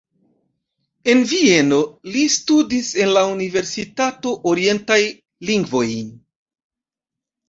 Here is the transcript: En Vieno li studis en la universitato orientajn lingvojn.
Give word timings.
En 1.11 1.19
Vieno 1.31 1.77
li 2.15 2.23
studis 2.35 2.89
en 3.05 3.11
la 3.17 3.23
universitato 3.33 4.33
orientajn 4.53 5.05
lingvojn. 5.51 6.09